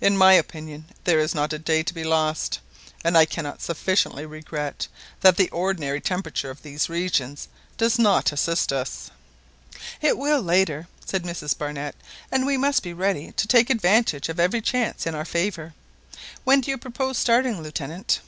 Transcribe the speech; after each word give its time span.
In 0.00 0.16
my 0.16 0.34
opinion 0.34 0.84
there 1.02 1.18
is 1.18 1.34
not 1.34 1.52
a 1.52 1.58
day 1.58 1.82
to 1.82 1.92
be 1.92 2.04
lost, 2.04 2.60
and 3.04 3.18
I 3.18 3.24
cannot 3.24 3.60
sufficiently 3.60 4.24
regret 4.24 4.86
that 5.22 5.36
the 5.36 5.50
ordinary 5.50 6.00
temperature 6.00 6.50
of 6.50 6.62
these 6.62 6.88
regions 6.88 7.48
does 7.76 7.98
not 7.98 8.30
assist 8.30 8.72
us." 8.72 9.10
"It 10.00 10.18
will 10.18 10.40
later," 10.40 10.86
said 11.04 11.24
Mrs 11.24 11.58
Barnett, 11.58 11.96
"and 12.30 12.46
we 12.46 12.56
must 12.56 12.84
be 12.84 12.92
ready 12.92 13.32
to 13.32 13.48
take 13.48 13.68
advantage 13.68 14.28
of 14.28 14.38
every 14.38 14.60
chance 14.60 15.04
in 15.04 15.16
our 15.16 15.24
favour. 15.24 15.74
When 16.44 16.60
do 16.60 16.70
you 16.70 16.78
propose 16.78 17.18
starting, 17.18 17.60
Lieutenant?" 17.60 18.20